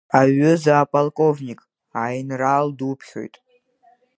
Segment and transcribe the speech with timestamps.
[0.19, 1.59] Аҩыза аполковник,
[2.03, 3.35] аинрал дуԥхьоит.